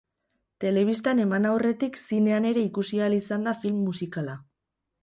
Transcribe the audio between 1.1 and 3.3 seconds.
eman aurretik zinean ere ikusi ahal